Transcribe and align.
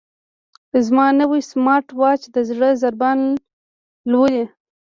زما 0.85 1.05
نوی 1.19 1.41
سمارټ 1.51 1.87
واچ 1.99 2.21
د 2.33 2.37
زړه 2.49 2.69
ضربان 2.81 3.19
لولي. 4.11 4.43